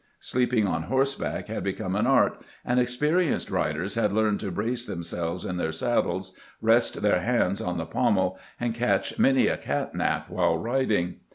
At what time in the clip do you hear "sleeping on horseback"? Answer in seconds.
0.19-1.47